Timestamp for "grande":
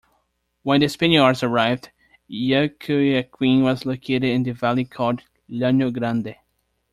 5.91-6.37